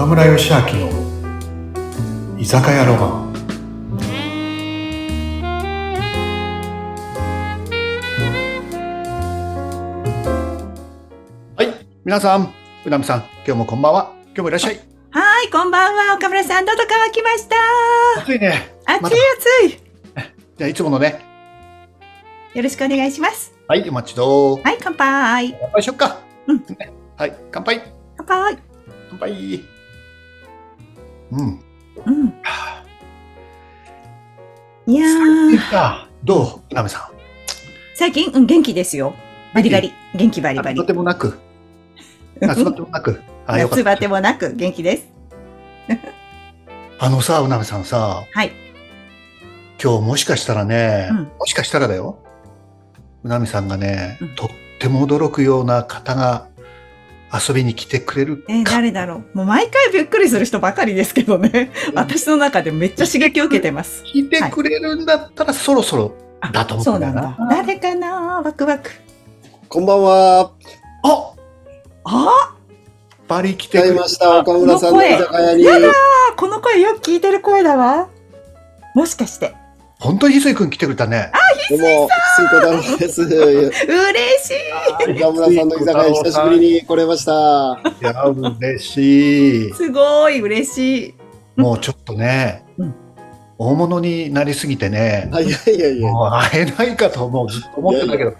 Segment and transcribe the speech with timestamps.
[0.00, 0.88] 岡村義明の
[2.38, 3.32] 居酒屋ロマン。
[11.54, 11.86] はい。
[12.02, 12.50] 皆さん
[12.86, 14.14] うなみさん今日もこんばんは。
[14.28, 14.80] 今日もいらっしゃい。
[15.10, 16.14] はい、こんばんは。
[16.14, 17.56] 岡村さん、どうぞ乾きました。
[18.22, 18.74] 暑いね。
[18.86, 19.10] 暑い暑
[19.66, 19.80] い。
[20.56, 21.20] じゃあいつものね。
[22.54, 23.52] よろしくお願いします。
[23.68, 25.54] はいお待ちどうはい、乾杯。
[25.60, 26.20] 乾杯しよっか。
[26.46, 26.56] うん。
[26.56, 26.90] ね。
[27.18, 27.82] はい乾杯。
[28.16, 28.58] 乾杯。
[29.10, 29.69] 乾杯
[31.32, 31.60] うん
[32.06, 32.34] うん。
[34.86, 36.60] いやどう？
[36.70, 37.02] うなみさん
[37.94, 39.14] 最近、うん、元気ですよ。
[39.54, 39.92] バリバリ。
[40.14, 40.86] 元気バリバリ夏バ。
[40.86, 41.38] テもなく
[42.40, 45.04] 夏バテもなくあ夏バテもなく元気です。
[46.98, 48.52] あのさうなみさんさはい。
[49.82, 52.18] 今日もしかしたらね、うんもしかしたらだよ。
[53.24, 56.46] うなみさんがね、うんとっても驚くような方が
[57.32, 58.64] 遊びに来てくれるえ。
[58.64, 59.36] 誰だろう？
[59.38, 61.70] もう毎回びっくりする人ばかりですけどね。
[61.94, 64.02] 私の中でめっちゃ刺激を受けてます。
[64.04, 67.56] 来てくれるんだったらそろそろあだと思そううんなんだよなだ。
[67.64, 68.90] 誰かなワクワク。
[69.68, 70.52] こんばんは。
[71.04, 71.34] あ
[72.04, 72.56] あ？
[73.28, 74.40] バリ来てくれ来ました。
[74.40, 75.62] 岡村さんの居酒屋に。
[75.62, 75.92] やだー
[76.36, 78.08] この声よく聞いてる声だわ。
[78.96, 79.54] もしかして。
[80.00, 81.30] 本当に翡翠くん来てくれたね。
[81.68, 83.20] どうも、水子太郎です。
[83.20, 84.54] 嬉し
[85.10, 85.22] い。
[85.22, 87.78] 岡村さんの居酒屋に久しぶりに来れました。
[88.00, 89.74] いや、嬉しい。
[89.74, 91.14] すごい嬉しい。
[91.56, 92.94] もうちょっとね、うん
[93.62, 96.10] 大物になりすぎてね、あ、いやいやいや。
[96.10, 98.32] もう会えないかともうずっと思ってたけど、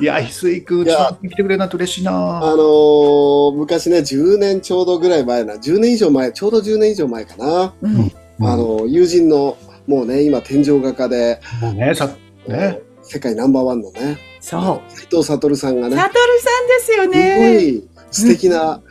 [0.00, 2.40] いや、翡翠くん、ちょっと来てくれるなんて嬉しいあな。
[2.40, 7.74] のー、昔ね、10年ちょうどぐらい前な、10年以上前、ちょうど10年以上前かな。
[7.82, 7.94] うん。
[7.94, 12.16] うんあの、友人の、もうね、今、天井画家で、もうね、さ、
[12.48, 14.90] ね、世界ナンバーワンのね、そう。
[14.90, 17.64] 斉藤悟さんがね、サトルさんですよすごね。
[17.64, 18.82] い素敵な、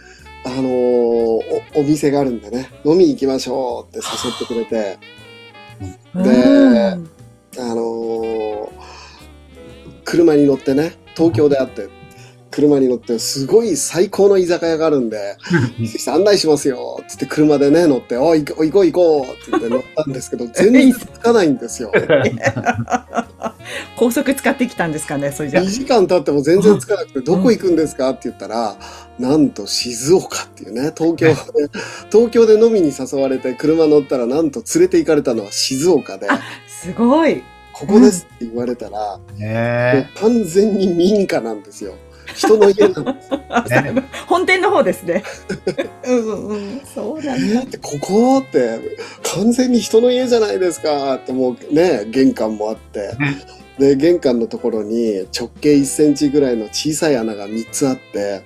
[0.46, 1.42] あのーお、
[1.76, 5.00] お店があるんでね、飲みに行きましょうって誘ってくれて、
[6.16, 6.24] うん。
[6.24, 8.70] であのー
[10.06, 11.88] 車に乗ってね、東京で会って、
[12.54, 15.38] 車に乗って、すごい最高の居酒屋があるんで、
[16.08, 21.92] 案内しますよって言って車でね、乗って、おい、行こう行こう行こうって言って乗ったんですけど、 全然つかないんですよ。
[23.98, 25.66] 高速使ってきたんですかね、それじゃ2。
[25.66, 28.76] 時間経っても全然つかなくて、どこ行くんですかって言ったら、
[29.18, 31.36] なんと静岡っていうね、東京で、
[32.12, 36.28] 東京で飲みに誘われて車乗ったら、なんと連れて行かれたのは静岡で、
[36.68, 37.42] すごい。
[37.72, 41.96] ここですって言われたら、もうね完全に民家なんですよ。
[42.36, 45.24] 人の家なんですね本店の方ですね。
[46.06, 46.82] うんうんうん。
[46.86, 47.66] そうなんだ。
[47.66, 48.80] でここって
[49.36, 53.12] 完全に人の家じゃないですかってもうね玄関もあって
[53.78, 58.44] で玄関のところに直径1センチぐらいの小さい穴が3つあって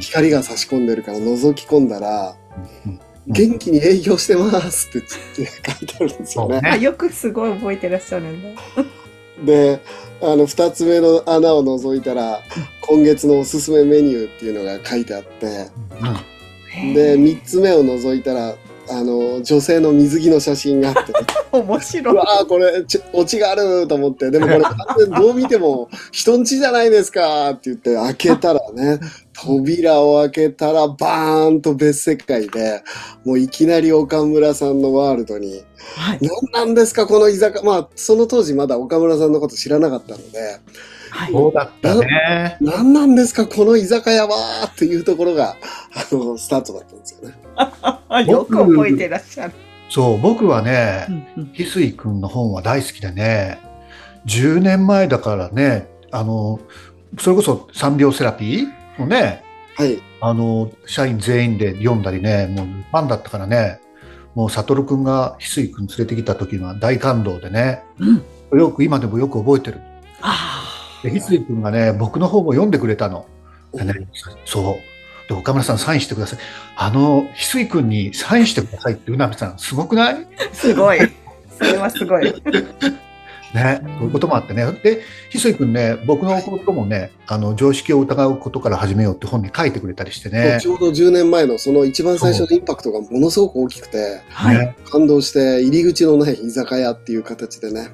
[0.00, 2.36] 光が差し込んでるから覗き込んだら
[2.86, 6.60] うん「元気に営業してます」って書いてあるんですよね。
[6.60, 8.60] ねあ、よくすごい覚えてらっしゃるんだ。
[9.44, 9.80] で
[10.20, 12.40] あの2つ目の穴を覗いたら
[12.82, 15.68] 今月のおすすめメニューっていうのが書いてあって
[16.94, 18.54] で3つ目を覗いたら
[18.90, 21.12] あの女性の水着の写真があって
[21.52, 22.14] 面白い。
[22.14, 24.60] うわーこれちオチがあると思ってでもこれ
[25.06, 28.98] どう見ても人んちじゃないですかって言って開けたらね
[29.42, 32.82] 扉を開けたらバーンと別世界で
[33.24, 35.62] もういきなり岡村さんのワールドに
[35.96, 36.18] はい。
[36.52, 40.58] 何なんですかこの居酒屋まあその当時まだ岡村さんのこと知らなかったので
[41.10, 41.32] はい。
[41.32, 42.56] そうだったね。
[42.60, 45.56] 何なんですかこの居酒屋はっていうところが
[45.94, 47.34] あのスタートだったんですよね。
[48.08, 49.54] あよく覚えてらっしゃる。
[49.88, 51.06] そう、僕はね
[51.36, 53.58] 翡翠くんの本は大好きでね、
[54.26, 56.60] 10年前だからね、あの、
[57.18, 59.42] それこそ3秒セラピーをね、
[59.76, 63.80] はいあの、社員全員で読んだりね、もうファンだったからね、
[64.34, 68.58] もう悟くんが翡翠くん連れてきた時のは大感動でね、うん。
[68.58, 69.80] よく、今でもよく覚えてる。
[70.20, 70.69] あで、
[71.02, 73.26] 翡翠くんがね、僕の方も読んでくれたの。
[73.74, 73.94] でね、
[74.44, 75.28] そう。
[75.28, 76.38] で、岡村さんサインしてください。
[76.76, 80.14] あの、翡翠くんにサインしてくださいって、うなみさん、すごくない？
[80.14, 80.98] あ、すごい。
[81.58, 82.24] それはすごい。
[83.54, 84.64] ね、そういうこともあってね。
[84.84, 85.02] で、
[85.32, 90.58] 翡翠くんね、僕のこともね、あの、常識を疑うことから始めようって本に書いてくれたりしてね。
[90.60, 94.58] ちょうど10年前のその一番最初のインパクトがものすごく大きくてはい。
[94.58, 97.90] ね感動して入り口のない居酒屋っていう形でねうん、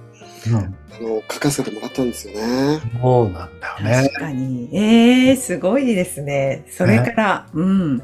[0.55, 2.81] あの書かせてもらったんですよね。
[3.01, 4.21] そうなんだよね確。
[4.21, 4.69] かに。
[4.73, 6.65] ええすごいですね。
[6.71, 8.03] それから、うん。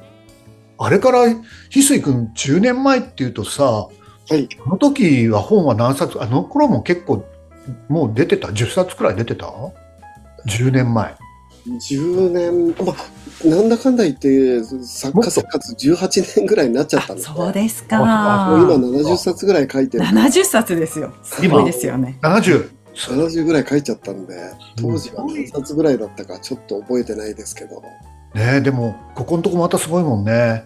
[0.78, 7.24] あれから、翡翠くん10年前っていうとさ、はいあの時は本は何冊あの頃も結構
[7.88, 9.46] もう出てた？10冊くらい出てた
[10.46, 11.14] ？10年前
[11.66, 18.56] 10年、まあ、なんだかんだ言って、作家生活18年ぐらいになっちゃったんで、そうですあか。
[18.56, 20.04] もう今70冊ぐらい書いてる。
[20.04, 21.12] 70冊ですよ。
[21.22, 22.18] すごいですよね。
[22.22, 22.70] 70。
[22.94, 24.34] 70ぐらい書いちゃったんで、
[24.76, 27.82] 当時は何冊ぐらいだったかちょっと覚えてないですけど。
[28.34, 30.64] ねでも、ここのとこまたすごいもんね。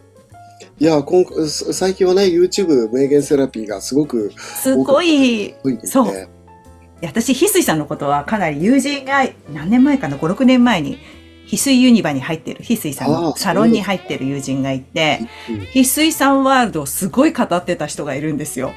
[0.78, 6.28] いや、今す最近はね、YouTube 名言セラピーがすごくすごい、増えていて、そう
[7.06, 10.98] 私、翡翠さんのことはかなり友人が何年前かな、5、6年前に、
[11.46, 18.72] 翡翠ユニバに入ってる、翡翠さんのサロンに入ってる友人がいて、うん翡翠さんワールドをすごい語ってた人がいるんですよ。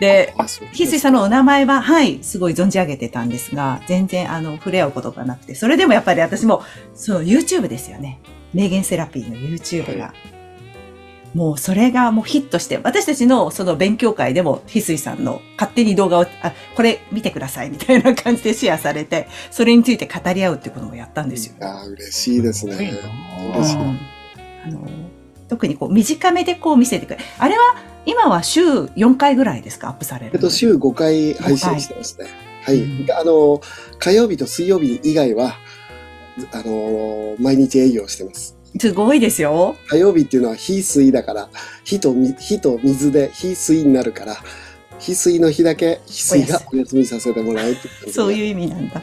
[0.00, 6.62] で、翡翠さんのお名前は、はい、すごい存じ上げてたんですが、全然、あの、触れ合うことがなくて、それでもやっぱり私も、
[6.94, 8.20] そう、YouTube ですよね。
[8.52, 10.12] 名言セラピーの YouTube が。
[11.34, 21.54] もうそれがもうヒットして、私たちのその勉強会でも、翡翠さんの勝手に動画を、あ、これ見てくださいみたいな感じでシェアされて、それについて語り合うっていうこともやったんですよ。
[21.60, 22.74] あ嬉しいですね。
[22.74, 24.86] うん嬉しいあの
[25.48, 27.24] 特にこう短めでこう見せてくれる。
[27.38, 27.76] あれは
[28.06, 29.88] 今は週4回ぐらいですか？
[29.88, 30.32] アップされるの。
[30.34, 32.26] えっと、週5回配信してますね。
[32.62, 32.76] はい。
[32.76, 33.60] うんであの、
[33.98, 35.54] 火曜日と水曜日以外は、
[36.52, 38.56] あの、毎日営業してます。
[38.78, 39.76] すごいですよ。
[39.88, 41.48] 火曜日っていうのは火水だから、
[41.84, 44.36] 火とみ火と水で火水になるから、
[44.98, 49.00] 火水の日だけ火水がお休みさせてもらうって感じでそういう意味なんだ。
[49.00, 49.02] い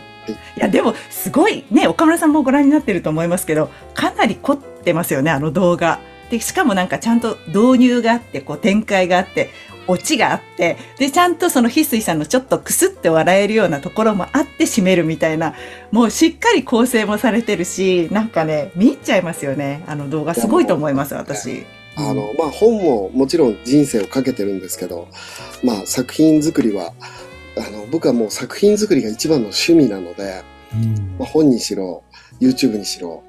[0.60, 6.00] や、でも、すごい、ね、岡村さんもご覧になってると思いますけど、かなり凝ってますよね、あの動画。
[6.30, 9.50] で、しかもなんかちゃんと導入があって、こう展開があって、
[9.88, 15.56] オチがあって、で、ちゃんとその翡翠さんのちょっとクスって笑えるようなところもあって締めるみたいな、
[15.92, 20.36] もうしっかり構成もされてるし、なんかね、見入っちゃいますよね、あの動画。
[20.36, 21.66] すごいと思います、私。
[21.96, 25.08] あの、まあ、本ももちろん人生をかけてるんですけど、
[25.64, 26.94] まあ、作品作りは、
[27.58, 30.44] あの、僕はもう作品作りが一番の趣味なので、
[31.18, 32.04] まあ、本にしろ、
[32.40, 33.24] YouTube にしろ、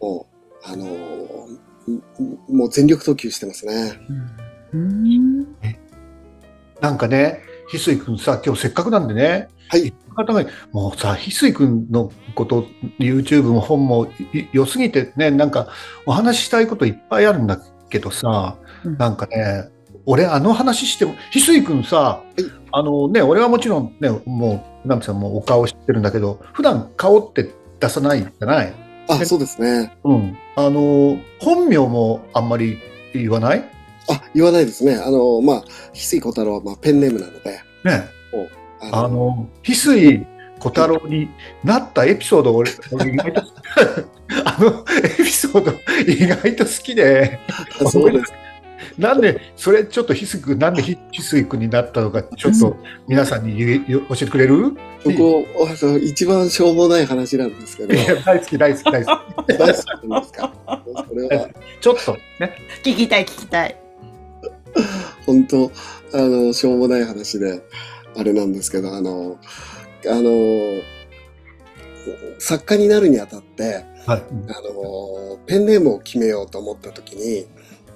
[0.00, 0.26] も
[0.64, 0.88] う、あのー、
[2.48, 3.92] もう全力投球してますね。
[4.72, 5.46] うん。
[6.80, 7.40] なんかね、
[7.72, 9.92] 翡翠くんさ、今日せっかくなんでね、はい。
[10.16, 12.66] 方がもうさ、翡翠くんのこと、
[12.98, 15.68] YouTube も本もい良すぎてね、なんか
[16.06, 17.58] お話ししたいこといっぱいあるんだ
[17.88, 19.68] けどさ、うんなんかね、
[20.06, 22.22] 俺あの話しても、翡翠くんさ、
[22.72, 28.89] あのね、俺はもちろんね、もう、南さんもお顔知ってるんだけど、普段顔って出さないじゃない？
[29.14, 29.92] あ、そうですね。
[30.04, 30.38] うん。
[30.56, 32.78] あの、本名もあんまり
[33.12, 33.64] 言わない？
[34.08, 34.96] あ、言わないですね。
[34.96, 38.08] あの、まあ、翡翠小太郎は、まあ、ペンネームなので、ね。
[38.90, 40.26] ああの、翡翠
[40.58, 41.28] 小太郎に
[41.64, 43.42] なったエピソード、俺、俺意外と、
[44.44, 45.72] あのエピソード
[46.10, 47.38] 意外と好きで、
[47.90, 48.32] そうです。
[48.98, 52.76] なんで、それちょっと翡翠君、なんで翡翠君になったのか、ちょっと
[53.08, 54.72] 皆さんに言え教えてくれる？
[55.02, 57.94] そこ、あの一番しょうもない話なんですけど、
[58.24, 59.16] 大好き、大好き、大好
[59.46, 59.58] き。
[59.58, 60.52] 大好きなんですか？
[61.08, 61.48] それは、
[61.80, 62.54] ちょっとね。
[62.82, 63.76] 聞きたい、聞きたい。
[65.26, 65.70] 本当
[66.12, 67.62] あの、しょうもない話で、
[68.16, 69.38] あれなんですけど、あの、
[70.06, 70.30] あの、
[72.38, 74.22] 作家になるにあたって、はい。
[74.48, 77.46] あの、ペンネームを決めようと思った時に、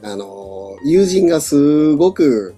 [0.04, 2.54] あの、友人がすごく、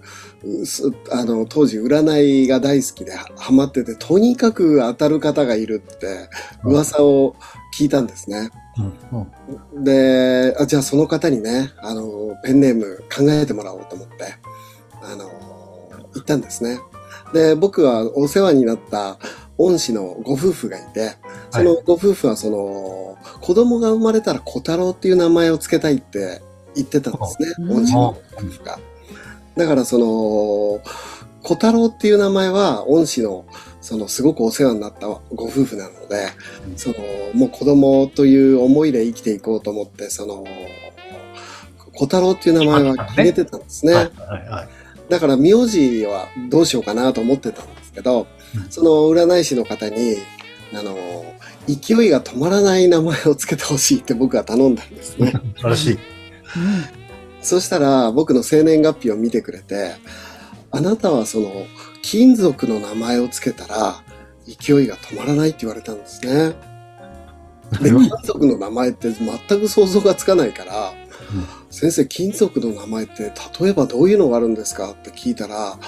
[0.65, 6.29] すあの、当時占いが大好きではハマってて、とにかく当たる方がいるって
[6.65, 7.37] 噂を
[7.79, 8.51] 聞いたんですね。
[9.13, 14.35] うんうんで、あじゃあその方にね、あの、ペンネーム考えてもらおうと思って、
[15.03, 15.25] あの、
[16.15, 16.81] 行ったんですね。
[17.33, 19.19] で、僕はお世話になった
[19.59, 21.17] 恩師のご夫婦がいて、
[21.51, 26.43] そのご夫婦はその、子供が生まれたら小太郎っていう名前を付けたいって
[26.77, 28.15] 言ってたんですね、のご夫
[28.49, 28.79] 婦が。
[29.57, 30.81] だからその、
[31.43, 33.47] 小太郎っていう名前は恩師の
[33.81, 36.29] そのすごくお世話になったご夫婦なので、
[36.77, 36.97] その
[37.35, 40.45] もう子供という思いで生きていこうと思って、その
[41.93, 43.95] 小太郎っていう名前は決めてたんですね。
[43.95, 44.69] はいはいはい。
[45.09, 50.17] だから名字はどうしようかなと思ってたんですけど、うんその占い師の方に、
[50.75, 50.97] あの、
[51.69, 55.33] 勢いが止まらない名前をつけてほしいって僕は頼んだんですね。
[55.57, 55.99] 素晴らしい。
[57.43, 59.95] そしたら僕の生年月日を見てくれて、
[60.71, 61.67] あなたはその
[62.03, 64.03] 金属の名前をつけたら
[64.47, 66.55] 勢いが止まらないって言われたんですね。
[67.83, 70.93] で、金属の名前って全く想像がつかないから、
[71.71, 75.79] 先生、金属の名前って例えばどういうのがあるんですかって聞いたら、あ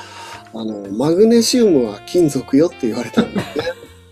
[0.64, 3.64] の、マグネシウムは金属よって言われたんですね。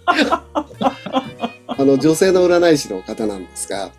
[1.66, 3.90] あの、女性の占い師の方なんですが、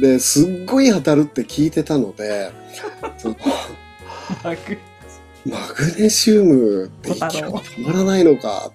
[0.00, 2.50] で、すっごい当たるって聞いてたので、
[3.18, 3.36] その
[5.44, 8.70] マグネシウムって勢いが止まらないのか、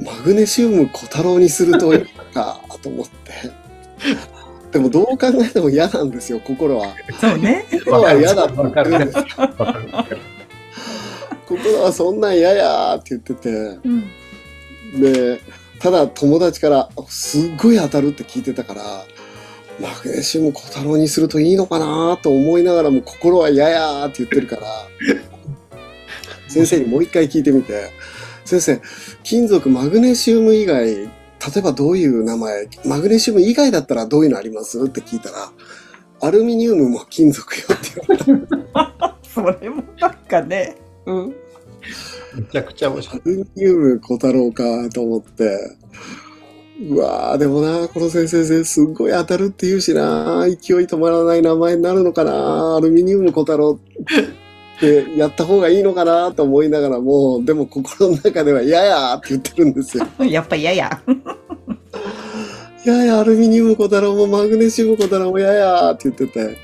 [0.00, 1.90] マグネシウム小太郎にすると
[2.34, 3.12] かと思って。
[4.72, 6.94] でもどう考えても嫌なんですよ、心は。
[7.20, 7.66] そうね。
[7.70, 9.24] 心は嫌だってるってるんですよ。
[11.46, 13.50] 心はそんなん嫌やって言ってて。
[13.50, 14.10] うん。
[15.00, 15.40] で、
[15.78, 19.04] ただ友達からすっごい当たるって聞いてたから、
[19.80, 24.62] マグネシウム小太郎にするといいのかなと思いながらも心は嫌やって言ってるから、
[26.48, 27.90] 先生にもう一回聞いてみて、
[28.44, 28.80] 先生、
[29.22, 31.08] 金属マグネシウム以外、例
[31.56, 34.84] えばどういう名前、マグネシウム以外だったらどういうのあります？
[34.84, 35.50] って聞いたら、
[36.20, 39.16] アルミニウムも金属よって言われた。
[39.28, 40.76] それもなんかね。
[41.06, 41.34] うん。
[42.36, 43.20] めちゃくちゃ面白い。
[43.24, 45.76] アルミニウム小太郎かと思って。
[46.88, 53.78] うわーでもな、この先生すっごい当たるって言うしな、勢い止まらない名前になるのかな、アルミニウム小太郎
[54.76, 60.06] ってやった方がいいのかなと思いながらも、でも心の中では嫌やーって言ってるんですよ。
[60.26, 61.00] やっぱ嫌や。
[62.84, 66.56] いやいや、アルミニウム小太郎もマグネシウム小太郎も嫌やーって言ってて、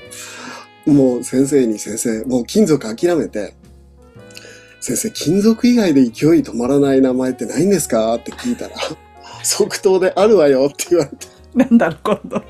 [0.85, 3.53] もう先生に先生、もう金属諦めて、
[4.81, 6.11] 先生、金属以外で勢い
[6.41, 8.15] 止まらない名前ってないんですか？
[8.15, 8.75] って聞いたら、
[9.43, 12.43] 即答であるわよって言われて、なんだろう、今度。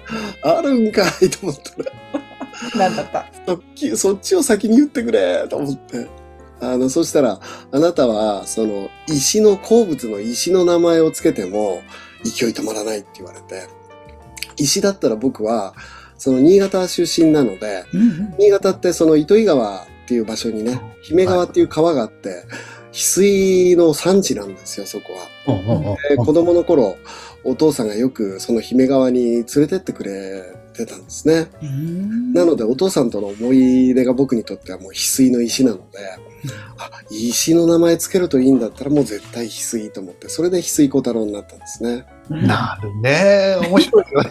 [0.44, 3.26] あるんかいと思ったら、なんだった？
[3.46, 6.08] そっちそっちを先に言ってくれと思って。
[6.62, 7.40] あの、そしたら、
[7.72, 11.82] あなたは、その、石の、鉱物の石の名前をつけても、
[12.26, 13.70] 勢い止まらないって言われて、
[14.58, 15.74] 石だったら僕は、
[16.18, 18.36] その、新潟出身なので、うんうん。
[18.38, 22.44] 新潟ってその糸魚川っていう場所にね、姫川っていう川があって、
[23.00, 26.26] 翡翠の産地なんですよ、そこは。
[26.26, 26.98] 子供の頃、
[27.46, 31.48] お父さんがよくその姫川に連れてってくれてたんですね。
[31.64, 35.84] うんなのでお父さんとの思い出が僕にとってはもう翡翠の石なので、
[36.78, 42.06] あ、石の名前つけるといいんだったらもう絶対翡翠と思って、それで翡翠小太郎になったんですね。
[42.30, 43.56] なるね。
[43.70, 44.24] 面白いよ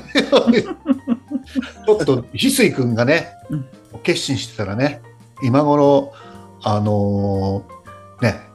[0.51, 0.63] ね。
[0.63, 3.65] ちょっと、翡翠くんがねうん、
[4.03, 5.01] 決心してたらね、
[5.43, 6.13] 今頃、
[6.63, 7.79] あのー
[8.23, 8.48] ね、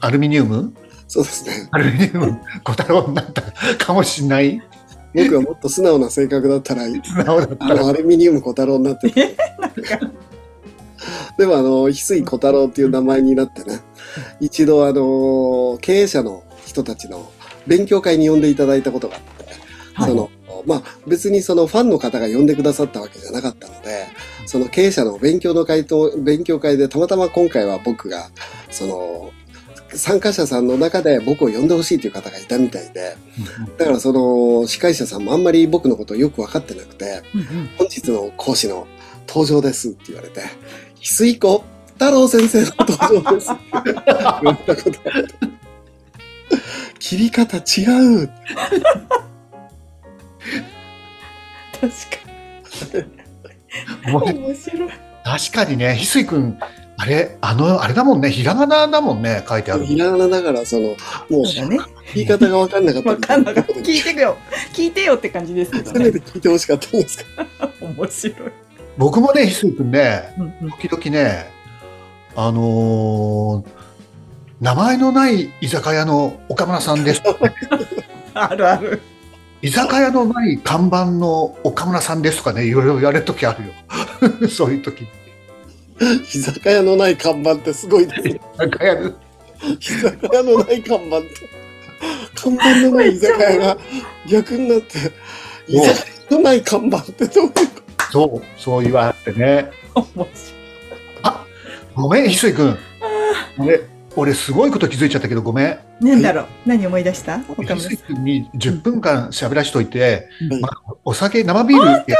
[0.00, 0.72] アルミニウム？
[1.08, 1.68] そうですね。
[1.70, 2.40] アルミニウム？
[2.64, 3.42] 小太郎になった
[3.76, 4.60] かもしれない？
[5.14, 6.92] 僕がもっと素直な性格だったら、素
[7.24, 7.86] 直だったら。
[7.86, 9.36] アルミニウム小太郎になってて。
[11.38, 13.80] でもあの、翡翠小太郎っていう名前になってね、
[14.40, 17.30] 一度あの、経営者の人たちの
[17.66, 19.44] 勉強会に呼んでいただいたことがあって、
[19.94, 20.30] はいその、
[20.66, 24.06] まあ別にそのファンの方が呼んでくださったわけじゃなかったので、
[24.46, 28.30] その経営者の勉強の会と、勉強会でたまたま今回は僕が、
[28.70, 29.30] その、
[29.94, 33.16] 参加者さんの中で僕を呼んでほしいという方がいたみたいで、
[33.78, 37.22] だからその司会者さんもあんまり僕のことをよく分かってなくて、
[37.76, 38.86] 本日の講師の
[39.28, 40.40] 登場ですって言われて、
[41.00, 44.98] 翡翠子太郎先生の登場ですって言われたこと。
[46.98, 48.28] 切り方違う
[51.80, 52.98] 確か
[54.04, 54.12] に。
[54.12, 54.90] 面白い。
[55.24, 56.58] 確かにね、翡翠くん、
[57.00, 59.86] あれ、あの、あれだもんね、ひらがなだもんね、書いてある。
[59.86, 60.94] ひらがなだから、その、も
[61.30, 61.78] うね。
[62.14, 63.72] 言い方が分かんなかったわかんなかった。
[63.72, 64.36] 聞いてくよ。
[64.74, 65.98] 聞いてよって感じですけどね。
[65.98, 67.46] せめて聞いてほしかったんですか
[67.80, 68.36] 面白い。
[68.98, 70.34] 僕もね、翡翠くんね、
[70.78, 71.46] 時々ね、
[72.36, 73.80] あのー
[74.60, 77.22] 名前のない居酒屋の岡村さんです。
[78.34, 79.00] あるある。
[79.62, 83.72] 居酒屋のない看板の岡村さんですとかね、いろいろ言われる時あるよ。
[84.50, 85.06] そういう時。
[86.34, 88.40] 居酒屋のない看板ってすごいですね。
[88.54, 89.12] 居酒屋で
[89.78, 91.28] 居酒屋のない看板って。
[92.34, 93.78] 看板のない居酒屋が
[94.26, 94.98] 逆になって、
[95.68, 97.60] 居酒屋のない看板ってどういうこ
[98.10, 99.70] そう、そう言われてね。
[99.94, 100.28] 面白い。
[101.94, 102.78] ごめん、翡翠くん。
[103.58, 103.80] 俺、
[104.16, 105.78] 俺すごいこと気づいちゃったけど、ごめん。
[106.00, 106.46] なんだろう？
[106.66, 107.40] 何思い出した？
[107.48, 112.14] 岡翡翠くんに10分間喋らしといて、うんまあ、お酒、生ビールって。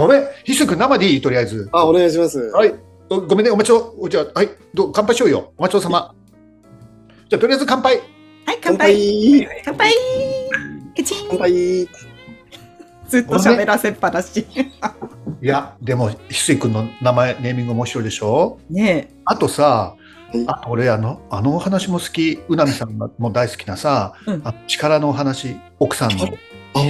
[0.00, 1.20] ごめん、翡翠くん生でいい？
[1.20, 1.68] とりあえず。
[1.72, 2.38] あ、お願いします。
[2.38, 2.74] はい。
[3.10, 4.08] おごめんね、お待ちを。
[4.08, 5.52] じゃあ、はい、どう乾杯しようよ。
[5.58, 6.14] お待ちどうさま。
[7.28, 7.96] じゃあ、とりあえず乾杯。
[7.96, 8.04] はい、
[8.46, 9.40] 乾乾杯。
[9.44, 9.92] 杯乾杯。
[10.94, 11.28] ケチン。
[11.28, 11.88] 乾杯
[13.08, 14.46] ずっと喋らせっぱなし。
[15.42, 18.58] いや、でも、翡翠くんの名前、ネーミング面白いでしょ？
[18.70, 19.96] ねあとさ
[20.32, 26.28] はい、あと俺、あの、あのお話も好き、うなみさんも大好きなさ、うんあ力のお話、奥さんの。
[26.74, 26.80] あ、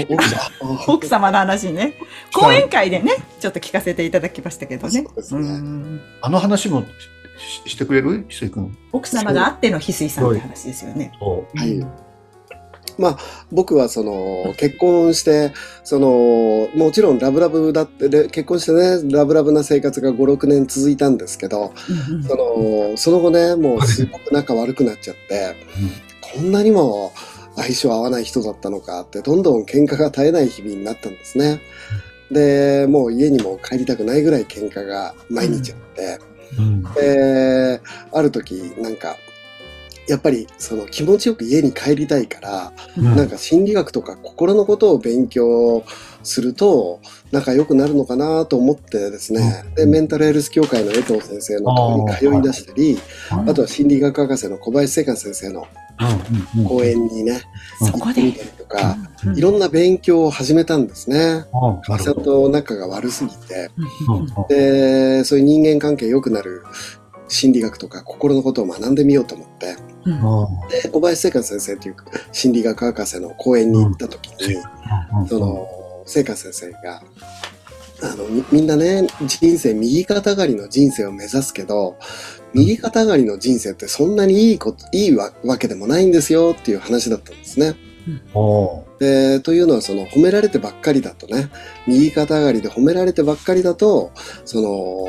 [0.89, 1.95] 奥様の話ね。
[2.33, 5.05] 講演会でね、ちょっと聞かせていただきましたけどね。
[5.05, 5.49] そうですね。
[5.49, 6.01] ん。
[6.21, 6.85] あの話も
[7.65, 8.27] してくれる？
[8.27, 8.77] 翡翠くん。
[8.93, 11.13] 奥様があっての翡翠さんって話ですよね。
[11.21, 11.87] はい。
[12.99, 13.19] まあ、
[13.51, 15.53] 僕はその、結婚して、
[15.85, 21.73] その、もちろんラブラブだって、で結婚してね、ラブラブな生活が5、6年続いたんですけど、
[22.11, 22.23] うんうん。
[22.23, 25.57] その、その後ね、もうすごく仲悪くなっちゃって、
[26.21, 27.13] こんなにも、
[27.57, 31.61] 相性合わない人だったのかって、どんどん喧嘩が絶えない日々になったんですね。
[32.31, 36.19] で、もう家にも帰りたくないぐらい喧嘩が毎日あって、
[36.59, 36.83] うん。
[36.95, 37.81] で、
[38.13, 39.17] ある時、なんか、
[40.11, 43.17] やっぱりその気持ちよく家に帰りたいから、うん。
[43.17, 45.85] なんか心理学とか心のことを勉強
[46.25, 47.01] すると
[47.31, 49.75] 仲良くなるのかなと思ってですね、うん。
[49.75, 52.99] で、メンタルヘルス協会の江藤先生のところに通い出したり、
[53.31, 55.67] あとは心理学博士の小林聖寛先生の
[56.57, 56.65] うん。
[56.65, 57.43] 講演にね、
[57.83, 57.87] うん。
[57.89, 59.39] そこで行ってみたりとか、うん。
[59.39, 61.45] いろんな勉強を始めたんですね。
[61.53, 61.81] うん。
[61.89, 62.43] なるさんほど。
[62.45, 63.71] と仲が悪すぎて、
[64.09, 64.27] うん。
[64.49, 66.63] で、そういう人間関係良くなる
[67.31, 70.13] 心理学とか心のことを学んでみようと思って、うん。
[70.13, 71.97] うんで、小林聖寛先生という
[72.33, 74.57] 心理学博士の講演に行った時に、
[75.21, 75.27] うん。
[75.27, 77.03] その、聖寛先生が、
[78.03, 81.97] あの、みみんなね、人生、右肩上がりの人生を目指すけど、
[82.53, 87.77] 右肩上がりの人生ってそんなにいいこと、いいわわけでもないんですよっていう話だったんですね。
[88.99, 91.49] で、というのはその褒められてばっかりだとね、
[91.87, 94.11] 右肩上がりで褒められてばっかりだと、
[94.45, 95.07] その、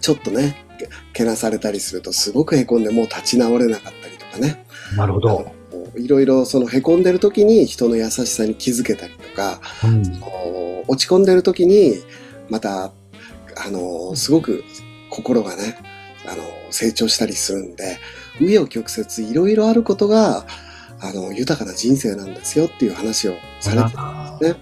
[0.00, 0.65] ちょっとね、
[1.12, 4.64] けなされたりするとすごく凹んでもう立ち直れなかったりとかね。
[4.96, 5.52] なるほど。
[5.96, 10.20] いろいろその凹んでる時に人の優しさに気づけたりとか、うん。
[10.20, 11.94] こう落ち込んでる時に
[12.48, 12.92] また、
[13.56, 14.64] あの、すごく
[15.10, 15.78] 心がね、
[16.26, 17.98] あの、成長したりするんで、
[18.38, 20.46] 紆余曲折いろいろあることが、
[21.00, 24.60] あの、豊かな人生なんですよっていう話をされてたんですね。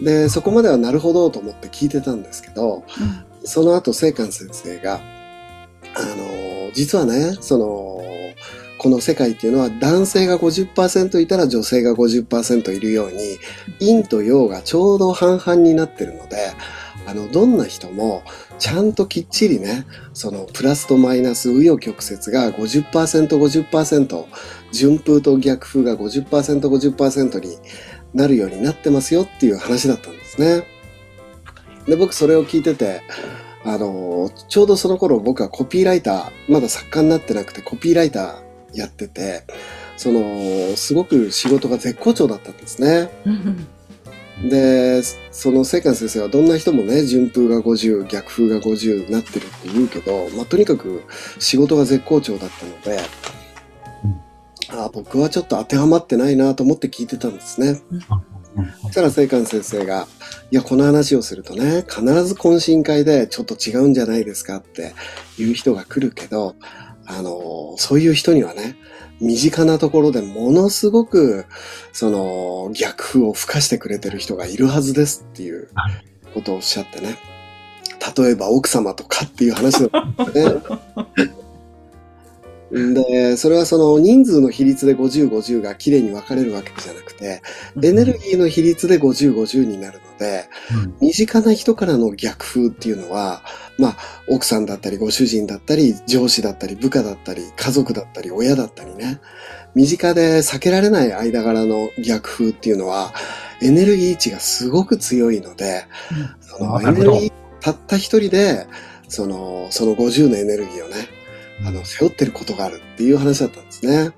[0.00, 0.04] うん。
[0.04, 2.84] で、そこまではなるほどと思って聞いてたんですけど、
[3.46, 5.00] その後、聖寛先生が、
[5.94, 8.02] あの、実はね、その、
[8.78, 13.38] この世界っていうのは男性が50%いたら女性が50%いるように、
[13.80, 16.52] 陰と陽がちょうど半々になってるので、
[17.06, 18.22] あの、どんな人も
[18.58, 24.24] ちゃんときっちりね、そのプラスとマイナス、紆余曲折が50%、50%、
[24.72, 27.56] 順風と逆風が50%、50%に
[28.12, 30.64] なるようになってますよっていう話だったんですね。
[31.86, 33.02] で、僕それを聞いてて、
[33.66, 39.44] あの、ちょうどその頃僕はコピーライター、まだ作家になってなくてコピーライターやってて、
[39.96, 43.10] その、すごく仕事が絶好調だったんですね。
[43.26, 43.66] うん
[44.42, 51.04] で、その聖寛先生はどんな人もね、順風が50、逆風が50になってるって言うけど、まあ、とにかく
[51.38, 53.00] 仕事が絶好調だったので、
[54.68, 57.80] あ僕はちょっと当てはまってないなと思って聞いてたんですね。
[58.82, 60.06] そしたら聖寛先生が、
[60.50, 64.94] いや、この話をするとね、必ず懇親会でちょっと違うんじゃないですかって
[65.38, 66.56] いう人が来るけど、
[67.06, 68.76] あの、そういう人にはね、
[69.20, 71.46] 身近なところでものすごく、
[71.92, 75.68] その、逆風を吹かしてくれてる人がいるはずですっていう
[76.34, 77.16] ことをおっしゃってね。
[78.16, 80.44] 例えば奥様とかっていう話だったね。
[82.76, 87.40] で、それはその人数の比率で50、50が綺麗に分かれるわけじゃなくて、
[87.82, 90.48] エネルギーの比率で50、50になるので、
[91.00, 93.42] 身近な人からの逆風っていうのは、
[93.78, 93.96] まあ、
[94.28, 99.20] 奥さんだったり、ご主人だったり、上司だったり、部下だったり、家族だったり、親だったりね、
[99.74, 103.14] 身近で避けられない間柄の逆風っていうのは、
[103.62, 105.86] エネルギー値がすごく強いので、
[106.40, 108.66] そのエネルギー、たった一人で、
[109.08, 111.15] その、その50のエネルギーをね、
[111.64, 114.12] あの、背負ってることがあるっていう話だったんですね。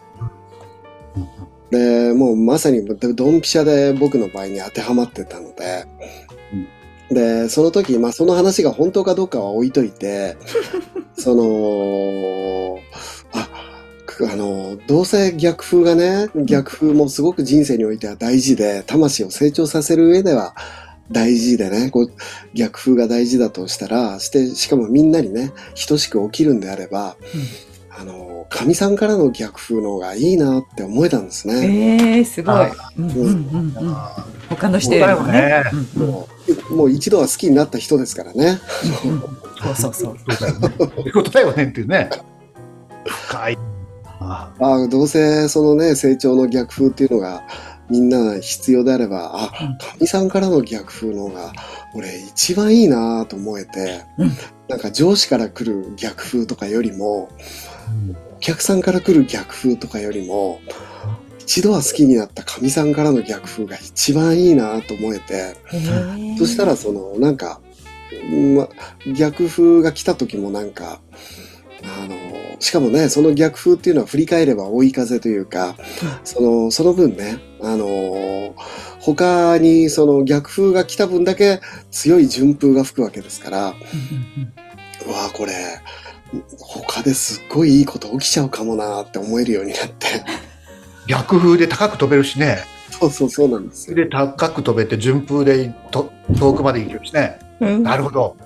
[1.70, 5.86] で、もうまさにドンピシャで僕の場合に当てはまってたので、
[7.10, 10.36] で、その時、まあその話が本当かどうかは置いといて、
[11.16, 12.78] その、
[13.32, 13.48] あ、
[14.06, 20.54] くあの、どうせ逆風がね、逆風もすごく人生においては大事で、魂を成長させる上では
[21.10, 22.12] 大事でね、こう
[22.54, 25.52] 逆風が大事だとしたら、して、しかもみんなにね、
[25.88, 27.16] 等しく起きるんであれば、
[27.98, 32.16] あの、神さんからの逆風の方がいいなって思えたんですね。
[32.16, 32.72] ええすごいあ。
[32.96, 33.74] うんうん
[34.48, 35.64] 他の人よりもね。
[35.72, 36.28] うんうんも
[36.70, 38.58] う、もう一度は好きになった人ですからね。
[39.62, 40.16] そうそうそう。
[40.34, 42.08] そういうことだよねっていうね。
[43.04, 43.58] 深い。
[44.20, 47.42] あああ、どうせそのね、成長の逆風っていうのが
[47.90, 51.52] みんな必要であれば、あ、神さんからの逆風の方が
[51.94, 54.30] 俺一番いいなと思えて、うん。
[54.68, 57.30] なんか上司から来る逆風とかよりも、
[58.06, 58.16] うん。
[58.36, 60.60] お客さんから来る逆風とかよりも、
[61.38, 65.56] 一度は好きになった神さんからの逆風が一番いいなと思えて、
[66.38, 67.60] そしたらそのなんか、
[68.54, 68.68] ま、
[69.16, 71.00] 逆風が来た時もなんか、
[71.82, 72.14] あの、
[72.60, 75.76] しかもね、その逆風っていうのは振り返れば追い風というか、
[76.24, 78.54] その、その分ね、あの、
[79.00, 85.52] 他にその逆風が来た分だけ強い順風が吹くわけですから、うわこれ、
[86.58, 90.06] 他ですっごいいいこと起きちゃうかもなって思えるようになって、
[91.06, 92.58] 逆風で高く飛べるしね。
[92.90, 93.96] そうそうそうなんですよ。
[93.96, 97.38] で、高く飛べて順風でと遠くまで行けるしね。
[97.60, 98.36] うんなるほど。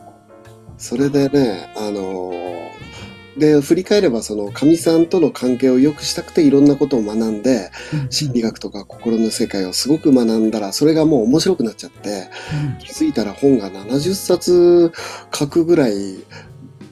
[0.77, 2.52] それでね、あのー
[3.37, 7.71] で、振り返れば、その、かみさんとの関係を良くしたくていろんなことを学んで、
[8.11, 12.29] 心理学とか心の世界をすごく学んだら、それがもう面白くなっちゃって、
[12.79, 14.93] 気づいたら本が70冊
[15.35, 16.17] 書くぐらい、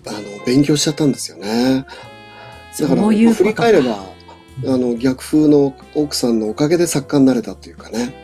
[0.06, 1.84] あの、勉強しちゃったんですよね。
[2.78, 3.98] だから、そういうこと振り返れば、
[4.66, 8.14] あの、逆風の奥さんのおかげで作家になれたっていうかね。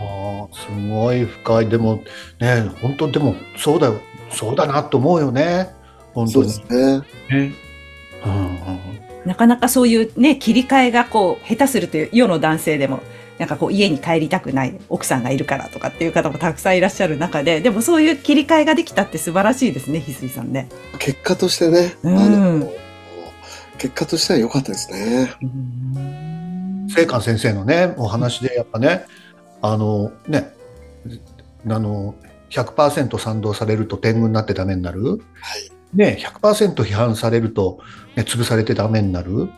[0.00, 1.68] ああ、すごい深い。
[1.68, 2.02] でも、
[2.40, 4.00] ね、本当でも、そうだよ。
[4.30, 5.83] そうだなと思うよね。
[6.14, 6.72] 本当にそうです。
[6.72, 7.02] ね。
[7.30, 7.54] ね。
[9.26, 13.00] なかなかそういうね、切り替えがこう、下手するという世の男性でも、
[13.38, 20.68] なんかこう家に帰りたくない奥さんがいるからとかっていう方もたくさんいらっしゃる中で、でもそういう切り替えができたって素晴らしいですね、翡翠さんね。
[20.98, 22.68] 結果としてね、うん
[23.78, 25.32] 結果としては良かったですね。
[26.88, 29.04] 聖寛先生のね、お話でやっぱね、
[29.62, 30.52] あのね、
[31.68, 32.14] あの、
[32.50, 35.02] 100%賛同されると天狗になってダメになる。
[35.02, 35.73] はい。
[35.94, 37.78] ね、100%批判されると、
[38.16, 39.48] ね、潰されてダメになる。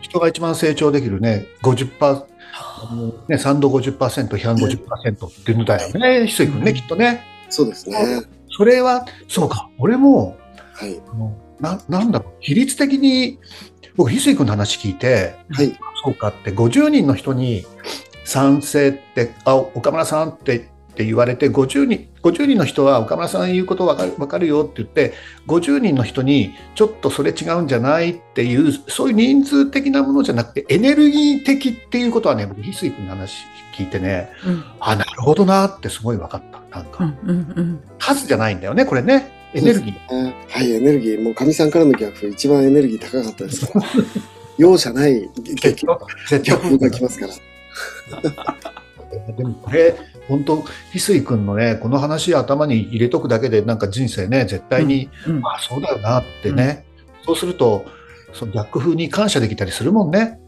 [0.00, 7.22] 人が一番成長できるね、50%、あのね、賛同50%、批判50%っていうのだよね、翡翠君ね、きっとね。
[7.48, 8.22] そうですね。
[8.50, 10.36] それは、そうか、俺も、
[10.72, 11.00] はい。
[11.08, 13.38] あのななんだろう、比率的に、
[13.96, 15.76] 僕、翡翠君の話聞いて、はい。
[16.04, 17.64] そうかって、50人の人に
[18.24, 25.12] 賛成って、あ、岡村さんってって言われて、50人、50人の人は岡村さん言うことわかるわかるよって言って、
[25.46, 33.44] 50人の人にちょっとそれ違うんじゃないっていう、そういう人数的なものじゃなくて、エネルギー的っていうことはね、僕、翡翠君の話
[33.76, 36.78] 聞いてね、うんあ、なるほどなってすごい分かった。
[36.78, 39.30] なんか、うんうんうん数じゃないんだよね、これね。
[39.52, 40.22] エネルギー。
[40.24, 41.22] ねはい、エネルギー。
[41.22, 43.86] もう、かみさんからの逆風、一番エネルギー高かったですから。
[44.56, 48.72] 容赦ない絶逆絶逆風が来ますから。
[49.36, 49.94] でもこれ、
[50.28, 56.84] 本当、翡翠君のね、この話頭に入れとくだけで、なんか人生ね、絶対に、うんあそうだよなってね、
[57.24, 57.84] そうすると、
[58.32, 60.38] その逆風に感謝できたりするもんね。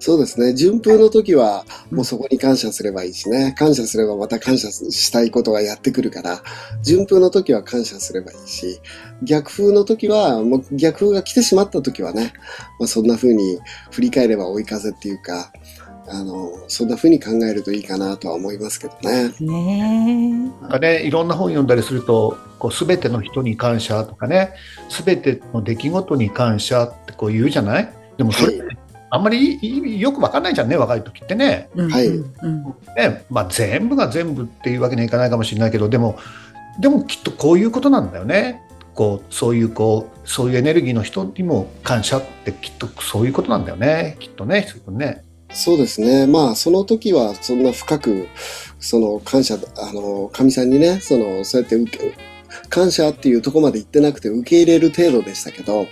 [0.00, 0.54] そうですね。
[0.54, 3.52] 順風の時は、もうそこに感謝すればいいしね。
[3.58, 6.40] 感謝すればまた感謝したいことがやってくるから、
[6.82, 8.80] 順風の時は感謝すればいいし、
[9.22, 12.32] 逆風の時は、もう逆風が来てしまった時はね、
[12.78, 13.58] まあ、そんな風に
[13.90, 15.52] 振り返れば追い風っていうか、
[16.10, 19.32] あの、そんな風に考えるといいかなとは思いますけどね。
[19.40, 24.54] ねなんかね、いろんな本読んだりすると、こう、すべての人に感謝とかね、
[24.88, 27.92] すべての出来事に感謝ってこう言うじゃない？
[28.16, 28.78] でもそれ、はい
[29.10, 31.70] あんまりよくわかんないじゃんね、若い時ってね。
[31.74, 32.10] はい
[32.94, 36.18] ね、まあ全部が全部っていうわけにはいかないかもしれないけど、でも、
[36.78, 38.60] でもきっとこういうことなんだよね。
[38.94, 44.18] こう、そういうこう、そういうエネルギーの人にも感謝ってきっとそういうことなんだよね。
[44.20, 45.24] きっとね、ね。
[45.52, 46.26] そうですね。
[46.26, 48.28] まあ、その時はそんな深く、
[48.78, 52.14] その感謝、あの、神さんにね、その、そうやって受け、
[52.68, 55.86] 感謝っていうところまで行ってなくて受け入れる程度でしたけど、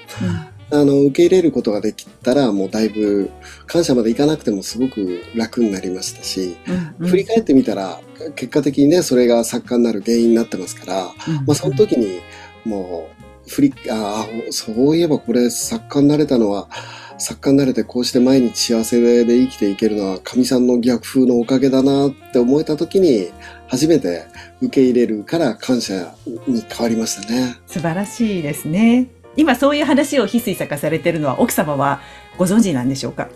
[0.70, 3.30] あの、受け入れることができたら、もうだいぶ、
[3.66, 7.08] 感謝までいかなくてもすごく楽になりましたし、うんうん。
[7.08, 8.00] 振り返ってみたら、
[8.34, 11.04] 結果的にね、それが作家になる原因になってますから、
[11.46, 12.20] まあ、その時に、
[12.64, 13.08] も
[13.46, 16.68] う、振り、ああ、そういえばこれ作家になれたのは、
[17.18, 23.30] 作家になれてこうして毎日幸せで生きていけるのは、神さんの逆風のおかげだなって思えた時に、
[23.68, 24.26] 初めて
[24.60, 26.14] 受け入れるから感謝
[26.46, 27.56] に変わりましたね。
[27.66, 29.08] 素晴らしいですね。
[29.36, 32.00] 今そういう話を翡翠作家されてるのは奥様は
[32.38, 33.28] ご存知なんでしょうか？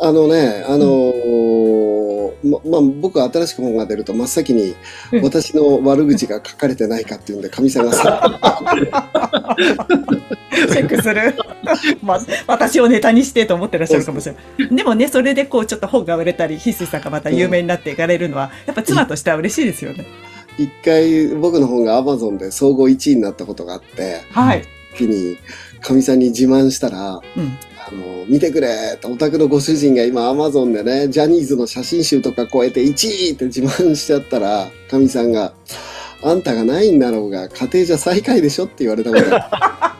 [0.00, 2.07] あのね、あのー
[2.44, 4.74] ま、まあ、僕は新しく本が出ると真っ先に
[5.12, 8.40] うん私の悪口が書かれてないかっていうんで、神さんがさ、
[10.72, 11.34] チェックする。
[12.02, 14.76] ま、私をネタにしてと思ってらっしゃるかもしれない。
[14.76, 20.06] でもね、それでこうちょっと本が売れたり、翡翠さんがまた有名になっていかれるのは、やっぱ妻としては嬉しいですよね。
[20.58, 24.64] 一回僕の本が Amazon で総合1位になったことがあって、はい。
[24.96, 25.38] 時に
[25.80, 27.56] 神さんに自慢したら、うん。
[27.90, 35.54] あの、見てくれお宅のご主人が今アマゾンでね、ジャニーズの写真集とか超えて1位って自慢しちゃったら、かみさんが、
[36.22, 39.97] あんたがないんだろうが、家庭じゃ最下位でしょって言われたこと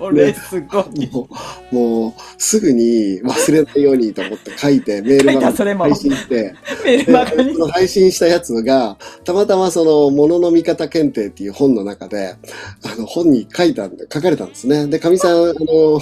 [0.00, 1.08] それすごい。
[1.12, 1.28] も
[1.70, 7.58] う、もう、すぐに忘れないようにと思って書いて、 メールマガたそれも配信して、メールマガにでそ。
[7.60, 12.34] の配信したやつが、たまたまその、ものの見方検定っていう本の中で、
[12.82, 14.86] あの、本に書いたんで、書かれたんですね。
[14.86, 16.00] で、かみさん、あの、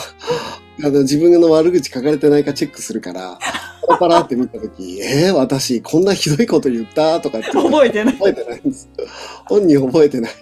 [0.85, 3.39] あの、自分の悪口書かれてないかチェックするから、
[3.89, 7.49] パラパラって見たとき、 えー、私、こんなひどいこと言ったとかって。
[7.49, 8.15] 覚えてない。
[8.15, 8.89] 覚えてないんです。
[9.47, 10.33] 本人覚えてない。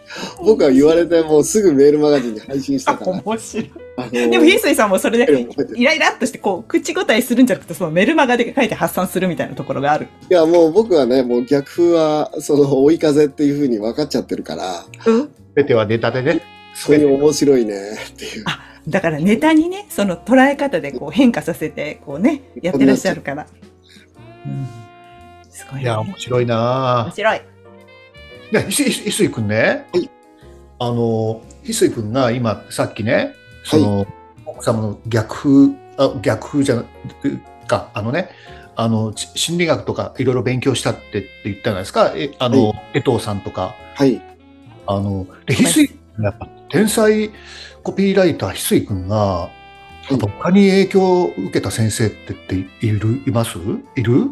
[0.44, 3.12] 僕は言われてもうすぐメールマガジンに配信したから。
[3.24, 3.70] 面白い。
[3.98, 10.08] あのでも、ひすいさんもそれで、イライラっとして、こう、口答えするんじゃなくて、そのメルマガで書いて発散するみたいなところがある。
[10.30, 15.30] いや、もう僕はね、もう逆風は、その、追い風っていう風に分かっちゃってるから、うん。
[15.54, 16.55] 全てはネタでね。
[16.76, 18.44] それに面白いねっていう。
[18.88, 23.46] だからネタにね、その捉え方でこう変化させて、こうね、やってらっしゃるから。
[24.46, 24.66] うん。
[25.50, 25.82] すごい、ね。
[25.82, 27.40] いや、面白いな面白い。
[28.52, 29.86] で、ひすい、ひすいくんね。
[29.92, 30.10] はい
[30.78, 33.34] あの、ひすいくんが今、さっきね、
[33.64, 34.06] その、
[34.44, 36.84] 奥様の逆風、あ逆風じゃな
[37.66, 38.28] か、あのね、
[38.76, 42.12] あの、ち心理学とかいろいろ勉強したってって言ったじゃないですか。
[42.14, 43.74] え、あの、江藤さんとか。
[43.94, 44.20] はい。
[44.86, 47.30] あの、で、翡翠君やっぱ天才
[47.82, 49.50] コピーライター翡翠君が、
[50.10, 53.58] やっぱ他に影響を受けた先生ってっている、います？
[53.96, 54.30] いる？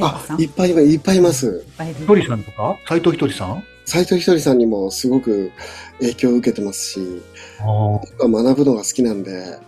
[0.00, 1.64] あいっぱいいます、いっぱいいます。
[1.78, 2.78] ひとりさんとか？
[2.88, 3.64] 斎藤ひとりさん？
[3.84, 5.52] 斎藤ひとりさんにもすごく
[6.00, 7.22] 影響を受けてますし、
[7.60, 9.58] 僕は学ぶのが好きなんで、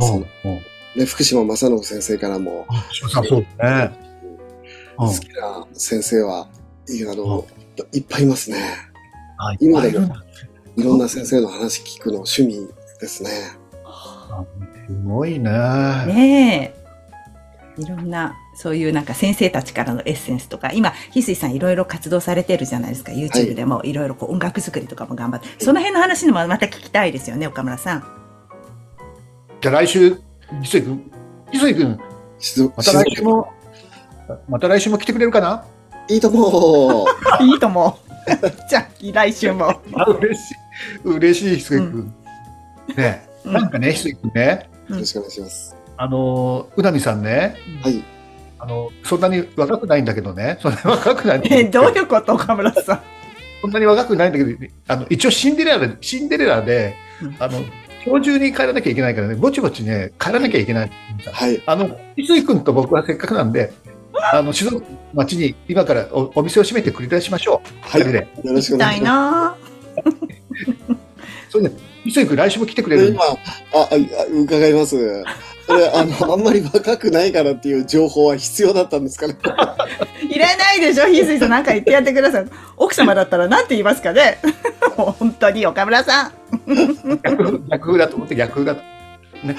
[0.00, 0.26] その
[0.96, 2.66] ね、福島正信先生からも、
[3.10, 3.92] そうそうね。
[4.96, 6.48] 好きな先生は、
[6.88, 7.44] いあの、
[7.92, 8.58] いっぱいいますね。
[9.38, 10.16] あ今でも
[10.78, 12.68] いろんな先生の話聞くの趣味
[13.00, 13.30] ですね。
[14.86, 15.50] すごいね。
[16.06, 16.72] ね
[17.76, 17.82] え。
[17.82, 23.10] いろんな、そういうなんか先生たちからのエッセンスとか、今、翡翠さんいろいろ活動されてるじゃないですか。
[23.10, 25.48] YouTube でもいろいろこう音楽作りとかも頑張って。
[25.58, 28.04] その辺の話にもまた聞きたいですよね、岡村さん。
[29.60, 30.20] じゃあ来週、
[30.62, 31.10] ひすい君、
[31.50, 31.98] ひすい君、
[32.38, 33.52] 静また来週も、
[34.48, 35.64] また来週も来てくれるかな？
[36.08, 37.04] いいとも。
[37.42, 38.07] いいと思う。
[38.68, 39.80] じゃあ、来週も。
[39.94, 40.54] あ嬉しい。
[41.04, 42.12] 嬉しい、ひすい君。
[42.96, 45.76] ねうんなんかね、ひすい君ね、よろしくお願いします。
[45.96, 48.02] あの、うなみさんね、はい。
[48.58, 53.00] あの、そんなに若くないんだけどね、そんなに若くないんだえ、けどどういうこと岡村さん？
[53.62, 54.50] そんなに若くないんだけど、
[54.88, 57.64] あの、一応シンデレラで、シンデレラでうん、あの、
[58.06, 60.90] 今日中に帰らなきゃいけないからね、ぼちぼちね、帰らなきゃいけない。
[61.32, 61.60] はい。
[61.66, 63.72] あの、翡翠君と僕はせっかくなんで、
[64.32, 67.68] あの、静岡町に今からおお店を閉めて繰り出しましょう。
[67.80, 68.00] はい。
[68.12, 68.26] よ。
[68.44, 69.56] ろしくお願いしまな
[71.48, 71.70] それで、
[72.04, 73.04] 翡翠君来週も来てくれす。
[73.06, 73.96] る今、あ、あ
[74.32, 75.24] 伺います。
[75.66, 79.36] それ、あの、 あんまり若くないからっていう情報は必要だったんですかね。
[80.28, 81.50] いらないでしょ、翡翠さん。
[81.50, 82.46] なんか言ってやってください。
[82.76, 84.38] 奥様だったら何て言いますかね。
[84.96, 86.32] 本当に岡村さん。
[87.22, 88.80] 逆逆風だと思って逆風だと。
[89.44, 89.56] ね。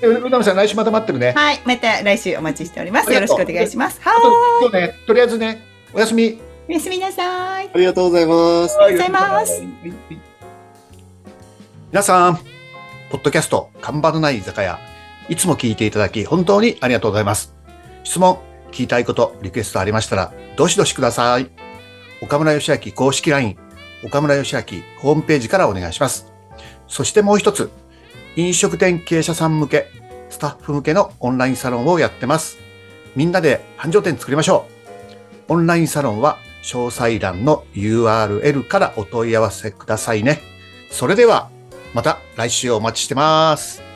[0.00, 1.32] でうなみさん、来週また待ってるね。
[1.32, 1.60] はい。
[1.64, 3.12] また来週お待ちしております。
[3.12, 4.00] よろしくお願いします。
[4.04, 6.40] あはと今日ね、とりあえずね、おやすみ。
[6.68, 7.70] おやすみなさい。
[7.72, 8.78] ありがとうございます。
[8.80, 9.62] ありがとうございます
[11.90, 12.36] 皆さん、
[13.10, 14.78] ポッドキャスト、看板のない居酒屋、
[15.28, 17.54] いつも聞いていただき、本当にありがとうございます。
[18.04, 21.50] 質問、聞きたいこと、リクエストありましたら、どしどしください。
[22.20, 23.56] 岡村義明公式 LINE、
[24.04, 24.62] 岡村義明
[24.98, 26.32] ホームページからお願いします。
[26.86, 27.70] そしてもう一つ、
[28.38, 29.90] 飲食店経営者さん向け、
[30.30, 32.56] スタッフ向けのオンラインサロンをやってます。
[33.16, 34.68] みんなで繁盛店作りましょ
[35.48, 35.54] う。
[35.54, 40.38] オンラインサロンは詳細欄の URL からお問い合わせくださいね。
[40.88, 41.50] それでは、
[41.94, 43.87] また来週お待ちしてます。